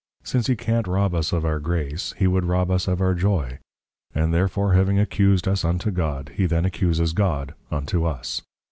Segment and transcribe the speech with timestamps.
[0.27, 3.59] _Since he can't Rob us of our Grace, he would Rob us of our Joy;
[4.15, 8.41] and therefore having Accused us unto God, he then Accuses God unto us.